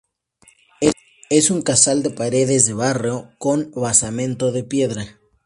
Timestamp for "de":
2.01-2.09, 2.65-2.73, 4.51-4.63